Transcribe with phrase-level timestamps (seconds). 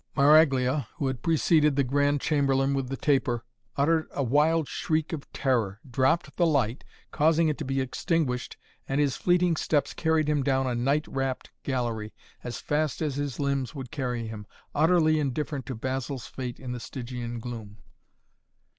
[0.17, 3.45] Maraglia, who had preceded the Grand Chamberlain with the taper,
[3.77, 8.57] uttered a wild shriek of terror, dropped the light, causing it to be extinguished
[8.89, 13.39] and his fleeting steps carried him down a night wrapped gallery as fast as his
[13.39, 17.77] limbs would carry him, utterly indifferent to Basil's fate in the Stygian gloom.